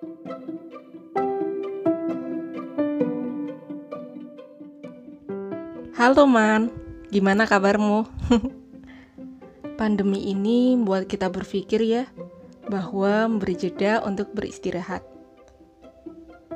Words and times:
Halo 0.00 0.16
Man, 6.24 6.72
gimana 7.12 7.44
kabarmu? 7.44 8.08
Pandemi 9.76 10.32
ini 10.32 10.72
membuat 10.72 11.04
kita 11.04 11.28
berpikir 11.28 11.84
ya, 11.84 12.08
bahwa 12.64 13.28
memberi 13.28 13.52
jeda 13.52 14.00
untuk 14.00 14.32
beristirahat. 14.32 15.04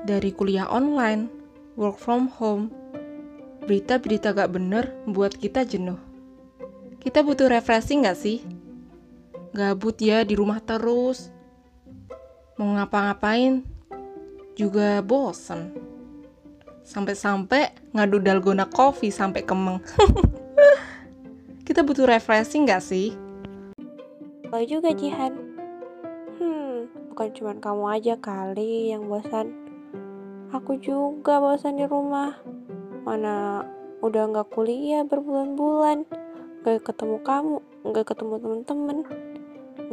Dari 0.09 0.33
kuliah 0.33 0.65
online, 0.65 1.29
work 1.77 2.01
from 2.01 2.33
home, 2.33 2.73
berita-berita 3.69 4.33
gak 4.33 4.57
bener 4.57 4.97
membuat 5.05 5.37
kita 5.37 5.69
jenuh. 5.69 6.01
Kita 6.97 7.21
butuh 7.21 7.53
refreshing 7.53 8.09
gak 8.09 8.17
sih? 8.17 8.41
Gabut 9.53 10.01
ya 10.01 10.25
di 10.25 10.33
rumah 10.33 10.65
terus. 10.65 11.34
Mau 12.55 12.71
ngapa-ngapain 12.71 13.67
juga 14.55 15.03
bosen. 15.03 15.75
Sampai-sampai 16.87 17.75
ngadu 17.91 18.23
dalgona 18.23 18.71
coffee 18.71 19.11
sampai 19.11 19.43
kemeng. 19.43 19.83
Kita 21.67 21.83
butuh 21.83 22.07
refreshing 22.07 22.63
gak 22.63 22.79
sih? 22.79 23.19
Lo 24.55 24.63
juga 24.63 24.95
Jihan. 24.95 25.35
Hmm, 26.39 26.87
bukan 27.11 27.29
cuma 27.35 27.53
kamu 27.59 27.85
aja 27.91 28.15
kali 28.23 28.95
yang 28.95 29.11
bosan. 29.11 29.51
Aku 30.55 30.79
juga 30.79 31.43
bosan 31.43 31.75
di 31.75 31.91
rumah. 31.91 32.39
Mana 33.03 33.67
udah 33.99 34.31
nggak 34.31 34.55
kuliah 34.55 35.03
berbulan-bulan, 35.03 36.07
nggak 36.63 36.87
ketemu 36.87 37.19
kamu, 37.27 37.57
nggak 37.83 38.07
ketemu 38.15 38.35
temen-temen, 38.37 38.99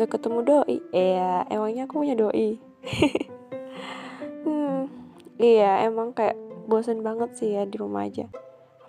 nggak 0.02 0.18
ketemu 0.18 0.40
doi. 0.42 0.78
Iya, 0.90 1.46
emangnya 1.54 1.86
aku 1.86 2.02
punya 2.02 2.18
doi. 2.18 2.58
hmm, 4.46 4.90
iya 5.38 5.86
emang 5.86 6.14
kayak 6.18 6.38
bosan 6.66 7.06
banget 7.06 7.30
sih 7.38 7.54
ya 7.54 7.66
di 7.66 7.78
rumah 7.78 8.10
aja 8.10 8.30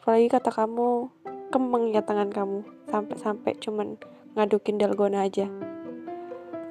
apalagi 0.00 0.28
kata 0.32 0.50
kamu 0.50 1.12
kemeng 1.52 1.92
ya 1.92 2.02
tangan 2.02 2.32
kamu 2.32 2.64
sampai-sampai 2.88 3.52
cuman 3.60 4.00
ngadukin 4.34 4.80
dalgona 4.80 5.28
aja 5.28 5.48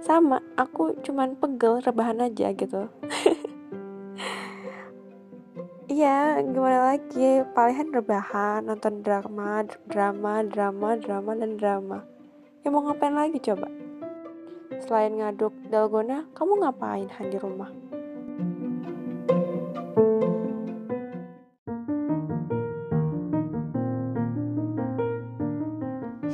sama 0.01 0.41
aku 0.57 0.97
cuman 1.05 1.37
pegel 1.37 1.81
rebahan 1.81 2.25
aja 2.25 2.53
gitu 2.53 2.89
Iya, 5.91 6.39
gimana 6.47 6.95
lagi? 6.95 7.43
Palingan 7.51 7.91
rebahan, 7.91 8.63
nonton 8.63 9.03
drama, 9.03 9.67
drama, 9.91 10.39
drama, 10.39 10.95
drama, 10.95 11.31
dan 11.35 11.59
drama. 11.59 12.07
Ya 12.63 12.71
mau 12.71 12.79
ngapain 12.87 13.11
lagi 13.11 13.43
coba? 13.43 13.67
Selain 14.81 15.13
ngaduk 15.13 15.53
dalgona, 15.69 16.25
kamu 16.33 16.65
ngapain 16.65 17.05
Han 17.05 17.29
di 17.29 17.37
rumah? 17.37 17.69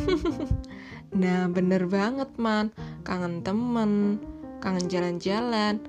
nah, 1.21 1.51
bener 1.51 1.83
banget, 1.91 2.31
Man. 2.39 2.71
Kangen 3.03 3.43
temen, 3.43 4.23
kangen 4.63 4.87
jalan-jalan. 4.87 5.83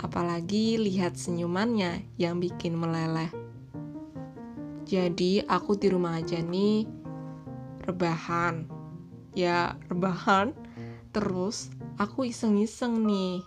Apalagi 0.00 0.80
lihat 0.80 1.20
senyumannya 1.20 2.08
yang 2.16 2.40
bikin 2.40 2.80
meleleh. 2.80 3.28
Jadi, 4.88 5.44
aku 5.44 5.76
di 5.76 5.92
rumah 5.92 6.16
aja 6.16 6.40
nih, 6.40 6.88
rebahan. 7.84 8.64
Ya, 9.36 9.76
rebahan. 9.92 10.56
Terus, 11.12 11.68
aku 12.00 12.32
iseng-iseng 12.32 13.04
nih. 13.04 13.44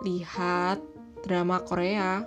Lihat 0.00 0.80
drama 1.20 1.60
Korea. 1.60 2.24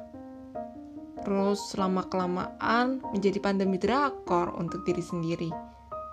Terus, 1.25 1.73
lama-kelamaan 1.73 3.01
menjadi 3.11 3.41
pandemi 3.41 3.81
drakor 3.81 4.53
untuk 4.53 4.85
diri 4.85 5.01
sendiri. 5.01 5.49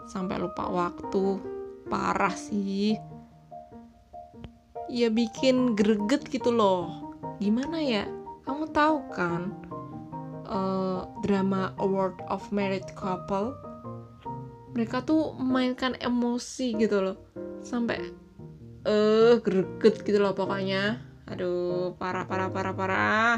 Sampai 0.09 0.41
lupa 0.41 0.65
waktu. 0.73 1.39
Parah 1.93 2.33
sih. 2.33 2.97
Ya 4.89 5.13
bikin 5.13 5.77
greget 5.77 6.25
gitu 6.33 6.49
loh. 6.49 7.13
Gimana 7.37 7.85
ya? 7.85 8.09
Kamu 8.49 8.73
tahu 8.73 9.05
kan 9.13 9.53
uh, 10.49 11.05
drama 11.21 11.77
Award 11.77 12.25
of 12.33 12.49
Married 12.49 12.89
Couple? 12.97 13.53
Mereka 14.73 15.05
tuh 15.07 15.37
memainkan 15.37 15.95
emosi 16.01 16.75
gitu 16.81 17.05
loh. 17.05 17.17
Sampai 17.65 18.24
eh 18.85 18.93
uh, 18.93 19.33
greget 19.41 20.05
gitu 20.05 20.21
loh 20.21 20.37
pokoknya 20.37 21.01
aduh 21.25 21.97
parah 21.97 22.29
parah 22.29 22.53
parah 22.53 22.75
parah 22.77 23.35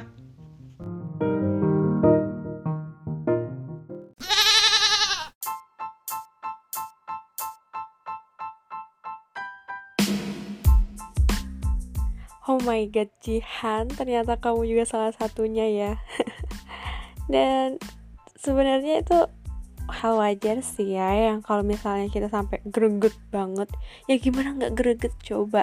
Oh 12.47 12.63
my 12.63 12.87
god, 12.87 13.11
Jihan, 13.27 13.91
ternyata 13.91 14.39
kamu 14.39 14.71
juga 14.71 14.87
salah 14.87 15.11
satunya 15.11 15.67
ya. 15.67 15.93
Dan 17.33 17.83
sebenarnya 18.39 19.03
itu 19.03 19.19
hal 19.89 20.19
wajar 20.19 20.61
sih 20.63 20.99
ya 20.99 21.33
yang 21.33 21.41
kalau 21.43 21.63
misalnya 21.63 22.11
kita 22.11 22.27
sampai 22.31 22.63
greget 22.67 23.15
banget, 23.31 23.71
ya 24.11 24.19
gimana 24.19 24.55
nggak 24.57 24.75
greget 24.75 25.15
coba 25.23 25.63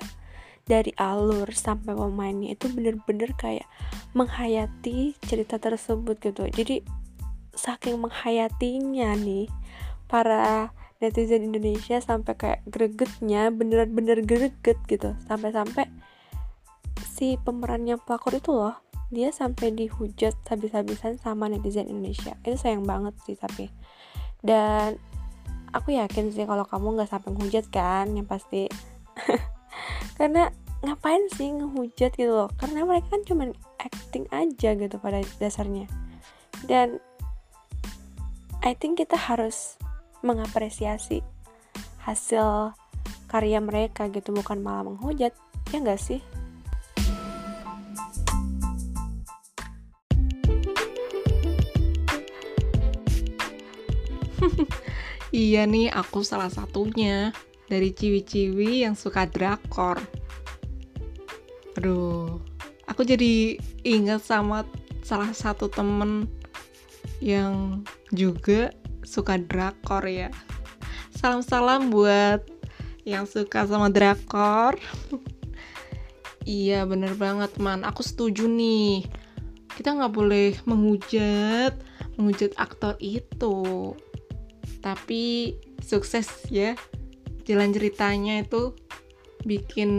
dari 0.64 0.96
alur 0.96 1.52
sampai 1.52 1.92
pemainnya 1.92 2.56
itu 2.56 2.72
bener-bener 2.72 3.36
kayak 3.36 3.68
menghayati 4.16 5.16
cerita 5.24 5.60
tersebut 5.60 6.16
gitu. 6.24 6.48
Jadi 6.48 6.84
saking 7.54 8.00
menghayatinya 8.00 9.14
nih 9.20 9.52
para 10.08 10.72
netizen 11.04 11.52
Indonesia 11.52 12.00
sampai 12.00 12.34
kayak 12.40 12.62
gregetnya 12.64 13.52
bener-bener 13.52 14.24
greget 14.24 14.80
gitu 14.88 15.14
sampai-sampai 15.28 15.92
si 17.04 17.36
pemerannya 17.44 18.00
pelakor 18.00 18.40
itu 18.40 18.56
loh 18.56 18.83
dia 19.14 19.30
sampai 19.30 19.70
dihujat 19.72 20.34
habis-habisan 20.50 21.22
sama 21.22 21.46
netizen 21.46 21.86
Indonesia. 21.86 22.34
Itu 22.42 22.58
sayang 22.58 22.84
banget 22.84 23.14
sih 23.24 23.38
tapi. 23.38 23.70
Dan 24.42 24.98
aku 25.70 25.94
yakin 25.94 26.34
sih 26.34 26.44
kalau 26.50 26.66
kamu 26.66 26.98
nggak 26.98 27.10
sampai 27.14 27.30
menghujat 27.32 27.70
kan 27.70 28.10
yang 28.18 28.26
pasti. 28.26 28.66
Karena 30.18 30.50
ngapain 30.82 31.30
sih 31.38 31.54
ngehujat 31.54 32.18
gitu 32.18 32.34
loh? 32.34 32.50
Karena 32.58 32.84
mereka 32.84 33.14
kan 33.14 33.22
cuma 33.24 33.44
acting 33.78 34.26
aja 34.34 34.74
gitu 34.74 34.98
pada 34.98 35.22
dasarnya. 35.38 35.86
Dan 36.66 36.98
I 38.66 38.74
think 38.74 38.98
kita 38.98 39.16
harus 39.16 39.78
mengapresiasi 40.26 41.22
hasil 42.04 42.76
karya 43.30 43.62
mereka 43.62 44.10
gitu 44.10 44.34
bukan 44.34 44.60
malah 44.60 44.90
menghujat. 44.90 45.38
Ya 45.72 45.80
nggak 45.80 46.02
sih 46.02 46.22
iya 55.34 55.66
nih, 55.66 55.90
aku 55.90 56.22
salah 56.22 56.54
satunya 56.54 57.34
dari 57.66 57.90
ciwi-ciwi 57.90 58.86
yang 58.86 58.94
suka 58.94 59.26
drakor. 59.26 59.98
Aduh, 61.74 62.38
aku 62.86 63.02
jadi 63.02 63.58
ingat 63.82 64.22
sama 64.22 64.62
salah 65.02 65.34
satu 65.34 65.68
temen 65.68 66.30
yang 67.18 67.82
juga 68.14 68.70
suka 69.02 69.42
drakor 69.42 70.06
ya. 70.06 70.30
Salam-salam 71.18 71.90
buat 71.90 72.46
yang 73.04 73.26
suka 73.26 73.66
sama 73.66 73.90
drakor. 73.90 74.78
iya 76.46 76.86
bener 76.86 77.18
banget 77.18 77.58
man, 77.58 77.82
aku 77.82 78.06
setuju 78.06 78.46
nih. 78.46 79.10
Kita 79.74 79.98
nggak 79.98 80.14
boleh 80.14 80.54
menghujat, 80.70 81.74
menghujat 82.22 82.54
aktor 82.62 82.94
itu 83.02 83.98
tapi 84.84 85.56
sukses 85.80 86.28
ya. 86.52 86.76
Jalan 87.48 87.72
ceritanya 87.72 88.44
itu 88.44 88.76
bikin 89.48 89.92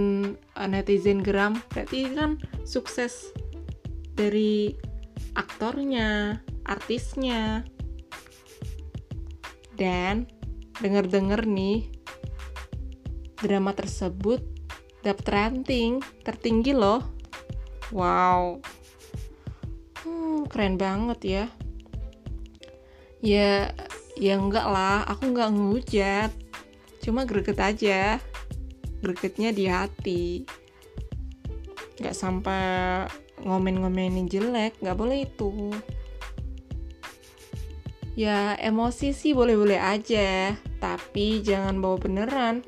uh, 0.57 0.69
netizen 0.69 1.25
geram. 1.25 1.57
Berarti 1.73 2.13
kan 2.13 2.37
sukses 2.69 3.33
dari 4.13 4.77
aktornya 5.33 6.39
artisnya. 6.69 7.65
Dan 9.75 10.29
denger-denger 10.79 11.49
nih 11.49 11.91
drama 13.41 13.75
tersebut 13.75 14.41
dapat 15.05 15.27
ranting 15.29 16.01
tertinggi 16.25 16.73
loh. 16.73 17.05
Wow. 17.93 18.65
Hmm, 20.05 20.49
keren 20.49 20.77
banget 20.81 21.21
ya. 21.25 21.45
Ya 23.25 23.73
ya 24.15 24.39
enggak 24.39 24.67
lah 24.67 25.03
aku 25.07 25.35
enggak 25.35 25.51
ngehujat. 25.55 26.31
Cuma 27.03 27.27
greget 27.27 27.59
aja. 27.59 28.23
Gregetnya 29.03 29.51
di 29.51 29.65
hati. 29.69 30.25
Nggak 32.01 32.17
sampai 32.17 32.65
ngomen-ngomenin 33.45 34.31
jelek 34.31 34.79
nggak 34.81 34.97
boleh 34.97 35.27
itu. 35.27 35.75
Ya 38.15 38.55
emosi 38.63 39.11
sih 39.11 39.35
boleh-boleh 39.35 39.83
aja 39.83 40.55
tapi 40.79 41.43
jangan 41.43 41.83
bawa 41.83 41.99
beneran. 41.99 42.63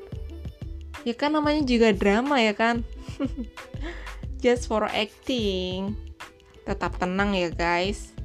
Ya 1.07 1.15
kan 1.15 1.31
namanya 1.33 1.63
juga 1.63 1.95
drama 1.95 2.43
ya 2.43 2.51
kan? 2.51 2.83
Just 4.43 4.67
for 4.67 4.85
acting. 4.91 5.95
Tetap 6.67 6.99
tenang 6.99 7.31
ya 7.31 7.47
guys 7.47 8.16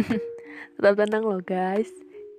tetap 0.76 0.94
tenang 0.96 1.24
loh 1.24 1.42
guys. 1.42 1.90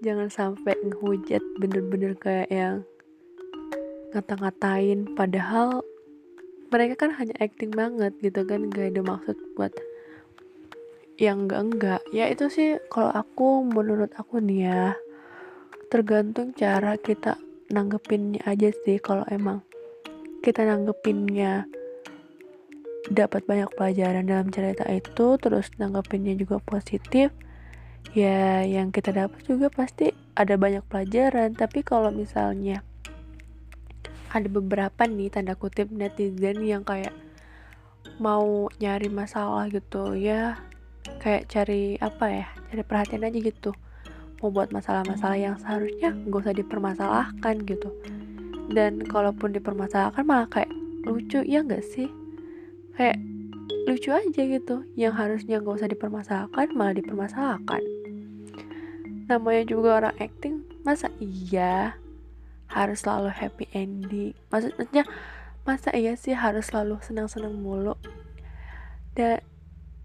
Jangan 0.01 0.33
sampai 0.33 0.73
ngehujat 0.81 1.43
bener-bener 1.61 2.17
kayak 2.17 2.49
yang 2.49 2.75
ngata-ngatain. 4.13 5.13
Padahal 5.13 5.85
mereka 6.73 7.05
kan 7.05 7.11
hanya 7.15 7.35
acting 7.37 7.69
banget 7.71 8.15
gitu 8.19 8.41
kan. 8.43 8.71
Gak 8.73 8.97
ada 8.97 9.01
maksud 9.05 9.37
buat 9.53 9.73
yang 11.21 11.45
enggak 11.45 11.61
enggak 11.61 12.01
ya 12.09 12.25
itu 12.33 12.49
sih 12.49 12.81
kalau 12.89 13.13
aku 13.13 13.61
menurut 13.61 14.09
aku 14.17 14.41
nih 14.41 14.65
ya 14.65 14.97
tergantung 15.93 16.49
cara 16.57 16.97
kita 16.97 17.37
nanggepinnya 17.69 18.41
aja 18.49 18.73
sih. 18.73 18.97
Kalau 18.97 19.27
emang 19.29 19.61
kita 20.41 20.65
nanggepinnya 20.65 21.69
dapat 23.11 23.45
banyak 23.45 23.69
pelajaran 23.75 24.25
dalam 24.25 24.49
cerita 24.49 24.87
itu 24.89 25.37
terus 25.37 25.69
nanggepinnya 25.77 26.33
juga 26.37 26.57
positif 26.63 27.29
ya 28.11 28.65
yang 28.67 28.89
kita 28.89 29.13
dapat 29.13 29.41
juga 29.47 29.71
pasti 29.71 30.11
ada 30.35 30.57
banyak 30.57 30.83
pelajaran. 30.89 31.55
Tapi 31.55 31.85
kalau 31.85 32.09
misalnya 32.09 32.83
ada 34.31 34.47
beberapa 34.47 35.03
nih 35.07 35.29
tanda 35.29 35.59
kutip 35.59 35.91
netizen 35.91 36.63
yang 36.63 36.87
kayak 36.87 37.11
mau 38.21 38.69
nyari 38.79 39.09
masalah 39.11 39.67
gitu 39.67 40.13
ya 40.13 40.61
kayak 41.19 41.49
cari 41.49 41.97
apa 41.97 42.25
ya 42.29 42.47
cari 42.69 42.83
perhatian 42.85 43.25
aja 43.27 43.39
gitu. 43.41 43.71
Mau 44.41 44.49
buat 44.49 44.73
masalah-masalah 44.73 45.37
yang 45.37 45.55
seharusnya 45.61 46.17
gak 46.29 46.41
usah 46.47 46.55
dipermasalahkan 46.57 47.61
gitu. 47.65 47.93
Dan 48.73 49.05
kalaupun 49.05 49.53
dipermasalahkan 49.53 50.25
malah 50.25 50.49
kayak 50.49 50.71
lucu 51.05 51.45
ya 51.45 51.61
gak 51.61 51.85
sih? 51.85 52.09
Kayak 52.97 53.21
lucu 53.87 54.09
aja 54.13 54.41
gitu. 54.41 54.85
Yang 54.93 55.13
harusnya 55.17 55.55
gak 55.61 55.77
usah 55.81 55.89
dipermasalahkan 55.89 56.67
malah 56.73 56.95
dipermasalahkan. 56.95 57.81
Namanya 59.27 59.63
juga 59.63 59.89
orang 60.03 60.15
acting 60.19 60.65
masa 60.83 61.07
iya? 61.21 61.95
Harus 62.67 63.03
selalu 63.03 63.31
happy 63.31 63.65
ending. 63.71 64.35
Maksudnya 64.51 65.03
masa 65.63 65.93
iya 65.93 66.17
sih 66.17 66.33
harus 66.35 66.71
selalu 66.71 66.99
senang-senang 67.03 67.55
mulu? 67.55 67.95
Dan 69.15 69.43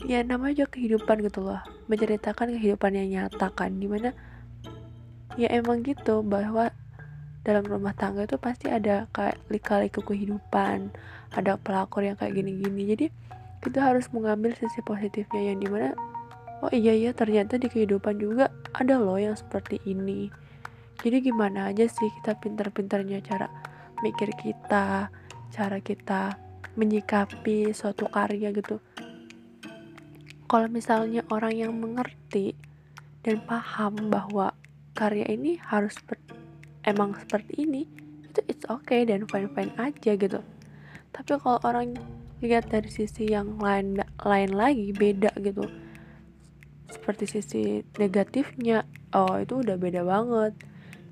ya 0.05 0.21
namanya 0.23 0.67
juga 0.67 0.79
kehidupan 0.79 1.23
gitu 1.27 1.43
loh. 1.47 1.63
Menceritakan 1.91 2.55
kehidupan 2.59 2.93
yang 2.95 3.09
nyata 3.11 3.51
kan. 3.55 3.79
Di 3.79 3.87
mana 3.87 4.11
ya 5.37 5.53
emang 5.53 5.85
gitu 5.85 6.25
bahwa 6.25 6.73
dalam 7.47 7.63
rumah 7.63 7.95
tangga 7.95 8.27
itu 8.27 8.35
pasti 8.43 8.67
ada 8.67 9.07
kayak 9.15 9.39
lika-liku 9.47 10.03
kehidupan 10.03 10.91
ada 11.31 11.55
pelakor 11.55 12.03
yang 12.03 12.19
kayak 12.19 12.35
gini-gini. 12.35 12.83
Jadi 12.91 13.07
kita 13.67 13.83
harus 13.83 14.07
mengambil 14.15 14.55
sisi 14.55 14.79
positifnya 14.87 15.51
yang 15.51 15.59
di 15.59 15.67
mana 15.67 15.91
oh 16.63 16.71
iya 16.71 16.95
ya 16.95 17.11
ternyata 17.11 17.59
di 17.59 17.67
kehidupan 17.67 18.23
juga 18.23 18.49
ada 18.79 18.97
loh 18.97 19.19
yang 19.19 19.35
seperti 19.35 19.83
ini. 19.85 20.31
Jadi 21.03 21.29
gimana 21.29 21.75
aja 21.75 21.85
sih 21.85 22.09
kita 22.23 22.39
pintar-pintarnya 22.39 23.21
cara 23.27 23.51
mikir 24.01 24.31
kita 24.39 25.11
cara 25.51 25.79
kita 25.83 26.39
menyikapi 26.79 27.75
suatu 27.75 28.07
karya 28.07 28.55
gitu. 28.55 28.79
Kalau 30.47 30.71
misalnya 30.71 31.27
orang 31.35 31.59
yang 31.59 31.73
mengerti 31.75 32.55
dan 33.27 33.43
paham 33.43 34.09
bahwa 34.09 34.55
karya 34.95 35.27
ini 35.27 35.59
harus 35.59 35.99
emang 36.87 37.19
seperti 37.19 37.67
ini 37.67 37.83
itu 38.23 38.41
it's 38.47 38.65
okay 38.71 39.03
dan 39.03 39.27
fine 39.27 39.51
fine 39.53 39.75
aja 39.75 40.15
gitu. 40.15 40.41
Tapi 41.11 41.33
kalau 41.41 41.59
orang 41.67 41.99
lihat 42.45 42.69
dari 42.69 42.91
sisi 42.93 43.33
yang 43.33 43.57
lain 43.61 44.01
lain 44.21 44.51
lagi 44.53 44.93
beda 44.93 45.33
gitu. 45.41 45.65
Seperti 46.91 47.25
sisi 47.29 47.63
negatifnya 47.97 48.85
oh 49.17 49.41
itu 49.41 49.61
udah 49.61 49.77
beda 49.77 50.03
banget. 50.05 50.53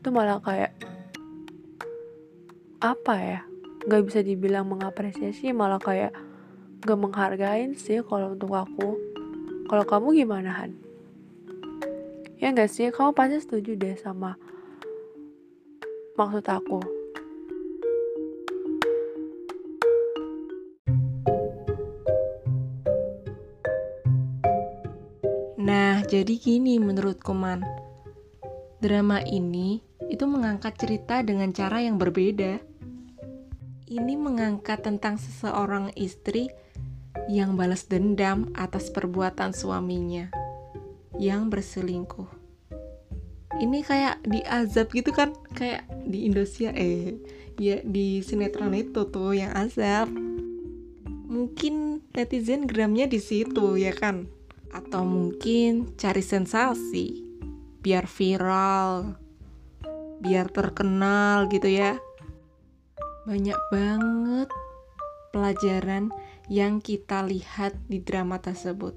Itu 0.01 0.09
malah 0.13 0.41
kayak 0.41 0.73
apa 2.85 3.15
ya 3.17 3.41
nggak 3.85 4.03
bisa 4.09 4.21
dibilang 4.21 4.69
mengapresiasi 4.69 5.53
malah 5.53 5.81
kayak 5.81 6.13
gak 6.85 7.01
menghargain 7.01 7.73
sih 7.77 8.05
kalau 8.05 8.37
untuk 8.37 8.53
aku. 8.53 9.01
Kalau 9.65 9.85
kamu 9.89 10.25
gimana 10.25 10.53
Han? 10.53 10.77
Ya 12.37 12.53
nggak 12.53 12.69
sih 12.69 12.93
kamu 12.93 13.17
pasti 13.17 13.41
setuju 13.41 13.73
deh 13.73 13.97
sama 13.97 14.37
maksud 16.15 16.47
aku 16.47 16.79
jadi 26.05 26.37
gini 26.37 26.77
menurut 26.77 27.17
Koman. 27.25 27.65
Drama 28.85 29.25
ini 29.25 29.81
itu 30.13 30.29
mengangkat 30.29 30.77
cerita 30.77 31.25
dengan 31.25 31.49
cara 31.57 31.81
yang 31.81 31.97
berbeda. 31.97 32.61
Ini 33.89 34.15
mengangkat 34.21 34.85
tentang 34.85 35.17
seseorang 35.17 35.97
istri 35.97 36.53
yang 37.33 37.57
balas 37.57 37.89
dendam 37.89 38.53
atas 38.53 38.93
perbuatan 38.93 39.57
suaminya 39.57 40.29
yang 41.17 41.49
berselingkuh. 41.49 42.29
Ini 43.55 43.79
kayak 43.87 44.21
diazab 44.29 44.93
gitu 44.93 45.15
kan, 45.15 45.33
kayak 45.57 45.89
di 46.05 46.29
Indonesia 46.29 46.75
eh 46.75 47.17
ya 47.57 47.81
di 47.81 48.21
sinetron 48.21 48.77
itu 48.77 49.09
tuh 49.09 49.33
yang 49.33 49.57
azab. 49.57 50.11
Mungkin 51.31 52.05
netizen 52.13 52.69
gramnya 52.69 53.09
di 53.09 53.23
situ 53.23 53.79
ya 53.81 53.95
kan? 53.95 54.29
Atau 54.75 55.07
mungkin 55.07 55.95
cari 55.95 56.21
sensasi 56.21 57.23
biar 57.79 58.11
viral, 58.11 59.15
biar 60.19 60.51
terkenal 60.51 61.47
gitu 61.53 61.71
ya. 61.71 62.01
Banyak 63.29 63.61
banget 63.71 64.49
pelajaran 65.31 66.13
yang 66.49 66.81
kita 66.81 67.25
lihat 67.25 67.77
di 67.89 68.01
drama 68.01 68.41
tersebut. 68.41 68.97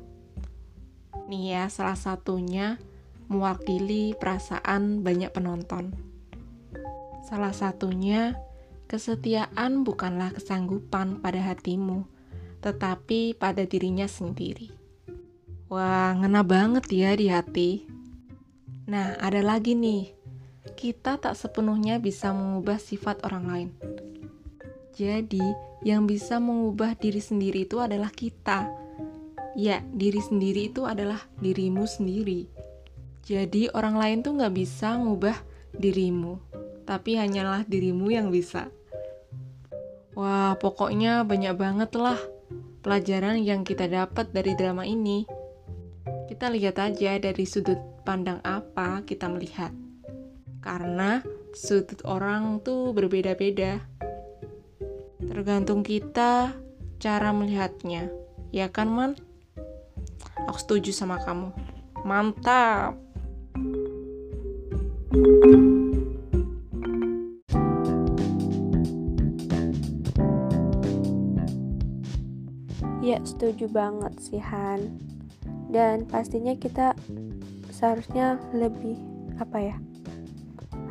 Nih 1.28 1.56
ya, 1.56 1.64
salah 1.68 2.00
satunya 2.00 2.80
mewakili 3.28 4.16
perasaan 4.16 5.04
banyak 5.04 5.32
penonton. 5.36 5.92
Salah 7.28 7.52
satunya, 7.52 8.40
kesetiaan 8.88 9.84
bukanlah 9.84 10.32
kesanggupan 10.32 11.20
pada 11.20 11.44
hatimu, 11.44 12.08
tetapi 12.64 13.36
pada 13.36 13.68
dirinya 13.68 14.08
sendiri. 14.08 14.77
Wah, 15.68 16.16
ngena 16.16 16.48
banget 16.48 16.88
ya 16.96 17.12
di 17.12 17.28
hati. 17.28 17.84
Nah, 18.88 19.20
ada 19.20 19.44
lagi 19.44 19.76
nih. 19.76 20.16
Kita 20.80 21.20
tak 21.20 21.36
sepenuhnya 21.36 22.00
bisa 22.00 22.32
mengubah 22.32 22.80
sifat 22.80 23.20
orang 23.28 23.46
lain. 23.52 23.70
Jadi, 24.96 25.44
yang 25.84 26.08
bisa 26.08 26.40
mengubah 26.40 26.96
diri 26.96 27.20
sendiri 27.20 27.68
itu 27.68 27.84
adalah 27.84 28.08
kita. 28.16 28.72
Ya, 29.60 29.84
diri 29.92 30.24
sendiri 30.24 30.72
itu 30.72 30.88
adalah 30.88 31.20
dirimu 31.44 31.84
sendiri. 31.84 32.48
Jadi, 33.28 33.68
orang 33.76 34.00
lain 34.00 34.18
tuh 34.24 34.40
nggak 34.40 34.56
bisa 34.56 34.96
ngubah 34.96 35.36
dirimu, 35.76 36.40
tapi 36.88 37.20
hanyalah 37.20 37.68
dirimu 37.68 38.08
yang 38.08 38.32
bisa. 38.32 38.72
Wah, 40.16 40.56
pokoknya 40.56 41.28
banyak 41.28 41.60
banget 41.60 41.92
lah 42.00 42.18
pelajaran 42.88 43.44
yang 43.44 43.68
kita 43.68 43.92
dapat 43.92 44.32
dari 44.32 44.56
drama 44.56 44.88
ini. 44.88 45.37
Kita 46.28 46.52
lihat 46.52 46.76
aja 46.76 47.16
dari 47.16 47.48
sudut 47.48 47.80
pandang 48.04 48.44
apa 48.44 49.00
kita 49.08 49.32
melihat. 49.32 49.72
Karena 50.60 51.24
sudut 51.56 52.04
orang 52.04 52.60
tuh 52.60 52.92
berbeda-beda. 52.92 53.80
Tergantung 55.24 55.88
kita 55.88 56.52
cara 57.00 57.32
melihatnya. 57.32 58.12
Ya 58.52 58.68
kan, 58.68 58.92
Man? 58.92 59.16
Aku 60.52 60.60
setuju 60.60 60.92
sama 60.92 61.16
kamu. 61.24 61.56
Mantap. 62.04 63.00
Ya, 73.00 73.24
setuju 73.24 73.72
banget 73.72 74.12
sih 74.20 74.44
Han. 74.44 75.07
Dan 75.68 76.08
pastinya 76.08 76.56
kita 76.56 76.96
seharusnya 77.72 78.40
lebih 78.56 78.96
apa 79.38 79.60
ya 79.60 79.78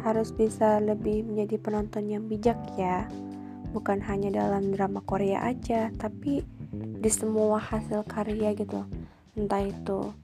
harus 0.06 0.30
bisa 0.30 0.78
lebih 0.78 1.26
menjadi 1.26 1.58
penonton 1.58 2.06
yang 2.06 2.24
bijak 2.30 2.56
ya. 2.78 3.10
Bukan 3.74 3.98
hanya 4.06 4.30
dalam 4.30 4.70
drama 4.70 5.02
Korea 5.02 5.42
aja 5.42 5.90
tapi 5.98 6.46
di 6.76 7.10
semua 7.10 7.58
hasil 7.58 8.06
karya 8.06 8.54
gitu. 8.54 8.86
Entah 9.34 9.66
itu 9.66 10.14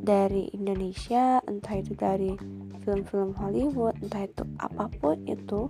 dari 0.00 0.48
Indonesia 0.56 1.44
entah 1.44 1.76
itu 1.76 1.92
dari 1.92 2.34
film-film 2.80 3.36
Hollywood 3.36 4.00
entah 4.00 4.24
itu 4.24 4.42
apa 4.56 4.88
pun 4.96 5.20
itu 5.28 5.68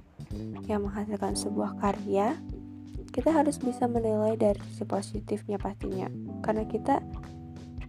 yang 0.70 0.86
menghasilkan 0.86 1.34
sebuah 1.34 1.74
karya 1.82 2.38
kita 3.10 3.34
harus 3.34 3.58
bisa 3.58 3.90
menilai 3.90 4.38
dari 4.38 4.62
sisi 4.70 4.86
positifnya 4.86 5.58
pastinya. 5.58 6.06
Karena 6.46 6.62
kita 6.62 7.02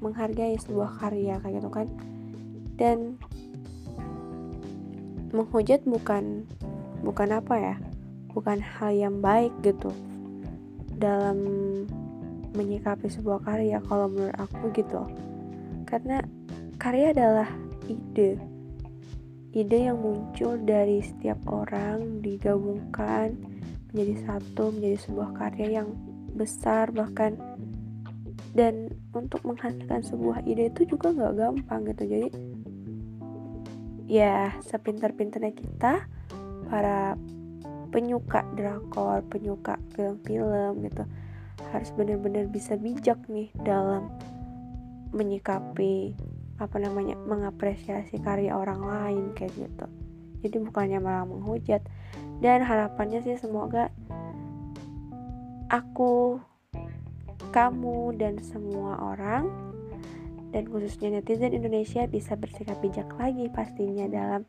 menghargai 0.02 0.58
sebuah 0.58 0.98
karya 1.00 1.38
kayak 1.40 1.62
gitu 1.62 1.70
kan. 1.70 1.88
Dan 2.76 3.22
menghujat 5.32 5.86
bukan 5.88 6.44
bukan 7.02 7.30
apa 7.32 7.56
ya 7.56 7.76
bukan 8.36 8.60
hal 8.60 8.92
yang 8.92 9.16
baik 9.24 9.56
gitu 9.64 9.90
dalam 11.00 11.38
menyikapi 12.52 13.08
sebuah 13.08 13.42
karya 13.42 13.80
kalau 13.88 14.12
menurut 14.12 14.36
aku 14.36 14.74
gitu. 14.76 15.08
Karena 15.88 16.20
karya 16.82 17.16
adalah 17.16 17.50
ide 17.88 18.38
ide 19.52 19.92
yang 19.92 20.00
muncul 20.00 20.56
dari 20.64 21.04
setiap 21.04 21.38
orang 21.52 22.24
digabungkan 22.24 23.36
menjadi 23.92 24.16
satu 24.24 24.72
menjadi 24.72 24.98
sebuah 25.04 25.30
karya 25.36 25.68
yang 25.84 25.90
besar 26.32 26.88
bahkan 26.96 27.36
dan 28.52 28.92
untuk 29.16 29.44
menghasilkan 29.48 30.04
sebuah 30.04 30.44
ide 30.44 30.72
itu 30.72 30.84
juga 30.96 31.16
nggak 31.16 31.34
gampang 31.40 31.82
gitu. 31.88 32.04
Jadi 32.08 32.30
ya 34.12 34.52
sepintar-pintarnya 34.68 35.56
kita 35.56 36.04
para 36.68 37.16
penyuka 37.92 38.44
drakor, 38.56 39.24
penyuka 39.28 39.80
film-film 39.96 40.84
gitu 40.88 41.04
harus 41.72 41.90
benar-benar 41.96 42.52
bisa 42.52 42.76
bijak 42.76 43.20
nih 43.32 43.48
dalam 43.64 44.12
menyikapi 45.16 46.16
apa 46.60 46.78
namanya 46.78 47.16
mengapresiasi 47.26 48.20
karya 48.20 48.56
orang 48.56 48.82
lain 48.84 49.24
kayak 49.36 49.56
gitu. 49.56 49.88
Jadi 50.42 50.58
bukannya 50.62 51.00
malah 51.00 51.26
menghujat. 51.26 51.82
Dan 52.42 52.66
harapannya 52.66 53.22
sih 53.22 53.38
semoga 53.38 53.94
aku 55.70 56.42
kamu 57.52 58.16
dan 58.16 58.40
semua 58.40 58.98
orang 58.98 59.48
dan 60.52 60.68
khususnya 60.68 61.20
netizen 61.20 61.56
Indonesia 61.56 62.04
bisa 62.08 62.36
bersikap 62.36 62.80
bijak 62.84 63.08
lagi 63.16 63.48
pastinya 63.52 64.08
dalam 64.08 64.44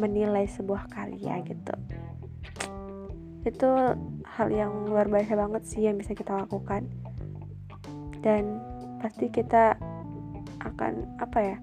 menilai 0.00 0.48
sebuah 0.48 0.88
karya 0.88 1.44
gitu. 1.44 1.74
Itu 3.44 3.70
hal 4.24 4.48
yang 4.48 4.88
luar 4.88 5.12
biasa 5.12 5.36
banget 5.36 5.62
sih 5.68 5.84
yang 5.84 6.00
bisa 6.00 6.16
kita 6.16 6.32
lakukan. 6.32 6.88
Dan 8.24 8.62
pasti 9.02 9.28
kita 9.28 9.76
akan 10.62 11.18
apa 11.18 11.38
ya 11.42 11.56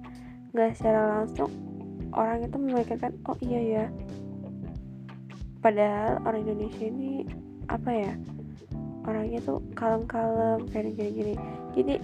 nggak 0.51 0.75
secara 0.75 1.23
langsung 1.23 1.49
orang 2.11 2.43
itu 2.43 2.57
memikirkan 2.59 3.15
oh 3.29 3.37
iya 3.39 3.61
ya 3.63 3.85
padahal 5.63 6.19
orang 6.27 6.43
Indonesia 6.43 6.83
ini 6.83 7.23
apa 7.71 7.91
ya 7.93 8.13
orangnya 9.07 9.39
tuh 9.45 9.63
kalem-kalem 9.79 10.59
kayak 10.67 10.91
gini-gini 10.91 11.33
jadi 11.71 11.95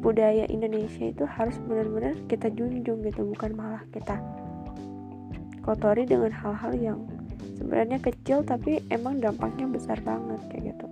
budaya 0.00 0.48
Indonesia 0.48 1.12
itu 1.12 1.28
harus 1.28 1.60
benar-benar 1.68 2.16
kita 2.24 2.48
junjung 2.56 3.04
gitu 3.04 3.28
bukan 3.36 3.52
malah 3.52 3.84
kita 3.92 4.16
kotori 5.60 6.08
dengan 6.08 6.32
hal-hal 6.32 6.72
yang 6.80 6.98
sebenarnya 7.60 8.00
kecil 8.00 8.40
tapi 8.40 8.80
emang 8.88 9.20
dampaknya 9.20 9.68
besar 9.68 10.00
banget 10.00 10.40
kayak 10.48 10.72
gitu 10.72 10.86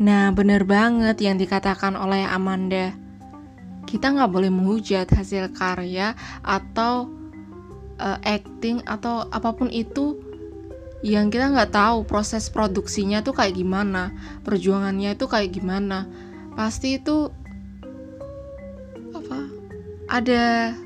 Nah, 0.00 0.32
bener 0.32 0.64
banget 0.64 1.20
yang 1.20 1.36
dikatakan 1.36 1.92
oleh 1.92 2.24
Amanda. 2.24 2.96
Kita 3.90 4.14
nggak 4.14 4.30
boleh 4.30 4.54
menghujat 4.54 5.10
hasil 5.10 5.50
karya 5.50 6.14
atau 6.46 7.10
uh, 7.98 8.18
acting 8.22 8.86
atau 8.86 9.26
apa 9.26 9.50
pun 9.50 9.66
itu 9.66 10.14
yang 11.02 11.32
kita 11.32 11.50
nggak 11.50 11.74
tahu 11.74 12.06
proses 12.06 12.46
produksinya 12.52 13.24
tuh 13.24 13.34
kayak 13.34 13.56
gimana, 13.58 14.14
perjuangannya 14.46 15.18
itu 15.18 15.26
kayak 15.26 15.50
gimana. 15.50 16.06
Pasti 16.54 17.02
itu 17.02 17.32
apa? 19.10 19.40
Ada 20.06 20.76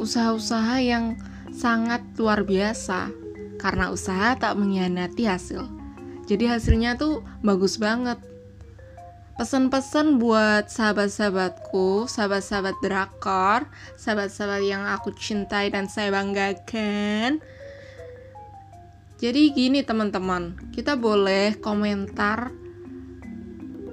usaha-usaha 0.00 0.80
yang 0.80 1.18
sangat 1.52 2.00
luar 2.16 2.46
biasa 2.46 3.12
karena 3.60 3.92
usaha 3.92 4.32
tak 4.38 4.56
mengkhianati 4.56 5.28
hasil. 5.28 5.66
Jadi 6.24 6.48
hasilnya 6.48 6.96
tuh 6.96 7.26
bagus 7.42 7.76
banget 7.76 8.22
pesan-pesan 9.42 10.22
buat 10.22 10.70
sahabat-sahabatku, 10.70 12.06
sahabat-sahabat 12.06 12.78
drakor, 12.78 13.66
sahabat-sahabat 13.98 14.62
yang 14.62 14.86
aku 14.86 15.10
cintai 15.18 15.66
dan 15.66 15.90
saya 15.90 16.14
banggakan. 16.14 17.42
Jadi 19.18 19.42
gini 19.50 19.82
teman-teman, 19.82 20.54
kita 20.70 20.94
boleh 20.94 21.58
komentar 21.58 22.54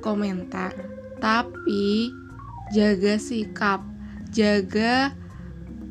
komentar, 0.05 0.69
tapi 1.17 2.13
jaga 2.69 3.17
sikap, 3.17 3.81
jaga 4.29 5.17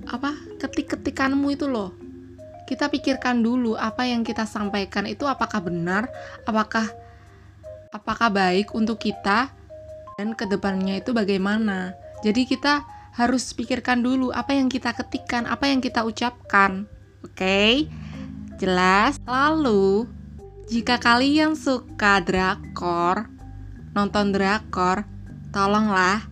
apa 0.07 0.39
ketik-ketikanmu 0.63 1.51
itu 1.51 1.67
loh. 1.67 1.99
Kita 2.71 2.87
pikirkan 2.87 3.43
dulu 3.43 3.75
apa 3.75 4.07
yang 4.07 4.23
kita 4.23 4.47
sampaikan 4.47 5.11
itu 5.11 5.27
apakah 5.27 5.67
benar, 5.67 6.07
apakah 6.47 7.08
apakah 7.93 8.29
baik 8.33 8.75
untuk 8.77 9.01
kita 9.01 9.53
dan 10.19 10.35
ke 10.35 10.45
depannya 10.51 11.01
itu 11.01 11.15
bagaimana. 11.15 11.95
Jadi 12.27 12.45
kita 12.45 12.83
harus 13.15 13.55
pikirkan 13.55 14.03
dulu 14.03 14.31
apa 14.35 14.55
yang 14.55 14.67
kita 14.67 14.95
ketikkan, 14.95 15.47
apa 15.47 15.71
yang 15.71 15.79
kita 15.79 16.03
ucapkan. 16.03 16.87
Oke, 17.23 17.35
okay? 17.35 17.73
jelas. 18.59 19.19
Lalu, 19.27 20.07
jika 20.67 20.99
kalian 20.99 21.55
suka 21.55 22.23
drakor, 22.23 23.31
nonton 23.95 24.35
drakor, 24.35 25.07
tolonglah 25.55 26.27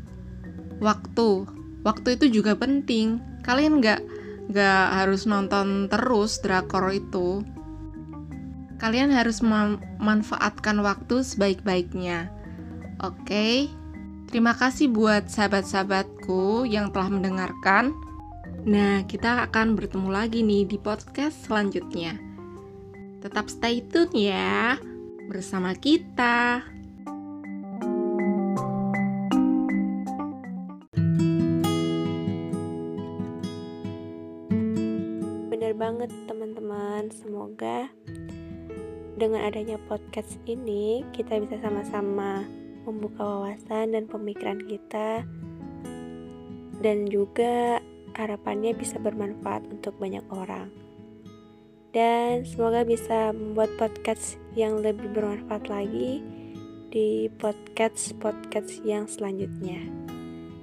waktu. 0.83 1.47
Waktu 1.87 2.19
itu 2.19 2.43
juga 2.43 2.59
penting. 2.59 3.23
Kalian 3.47 3.79
nggak 3.79 4.01
nggak 4.47 4.87
harus 4.95 5.27
nonton 5.27 5.91
terus 5.91 6.39
drakor 6.39 6.91
itu 6.95 7.43
kalian 8.77 9.09
harus 9.13 9.41
memanfaatkan 9.41 10.81
waktu 10.85 11.25
sebaik-baiknya. 11.25 12.29
Oke, 13.01 13.69
terima 14.29 14.57
kasih 14.57 14.93
buat 14.93 15.29
sahabat-sahabatku 15.29 16.69
yang 16.69 16.93
telah 16.93 17.09
mendengarkan. 17.13 17.97
Nah, 18.67 19.05
kita 19.07 19.47
akan 19.49 19.79
bertemu 19.79 20.09
lagi 20.13 20.41
nih 20.45 20.65
di 20.69 20.79
podcast 20.81 21.49
selanjutnya. 21.49 22.19
Tetap 23.23 23.49
stay 23.49 23.81
tune 23.83 24.13
ya 24.13 24.77
bersama 25.27 25.75
kita. 25.75 26.63
Bener 35.51 35.73
banget 35.75 36.11
teman-teman, 36.27 37.11
semoga 37.11 37.91
dengan 39.17 39.49
adanya 39.49 39.81
podcast 39.89 40.37
ini, 40.45 41.01
kita 41.17 41.41
bisa 41.41 41.57
sama-sama 41.65 42.45
membuka 42.85 43.25
wawasan 43.25 43.97
dan 43.97 44.05
pemikiran 44.07 44.61
kita, 44.63 45.25
dan 46.85 47.09
juga 47.09 47.81
harapannya 48.15 48.77
bisa 48.77 49.01
bermanfaat 49.01 49.65
untuk 49.73 49.97
banyak 49.97 50.23
orang. 50.29 50.69
Dan 51.97 52.45
semoga 52.45 52.85
bisa 52.85 53.33
membuat 53.33 53.73
podcast 53.81 54.37
yang 54.53 54.85
lebih 54.85 55.09
bermanfaat 55.17 55.73
lagi 55.73 56.21
di 56.93 57.33
podcast-podcast 57.41 58.85
yang 58.85 59.09
selanjutnya. 59.09 59.81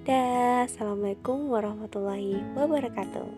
Dan 0.05 0.69
assalamualaikum 0.69 1.49
warahmatullahi 1.49 2.37
wabarakatuh. 2.53 3.29